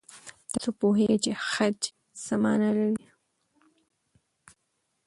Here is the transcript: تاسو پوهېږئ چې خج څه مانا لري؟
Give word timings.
تاسو 0.51 0.69
پوهېږئ 0.79 1.17
چې 1.23 1.31
خج 1.47 1.79
څه 2.23 2.33
مانا 2.43 2.69
لري؟ 2.77 3.05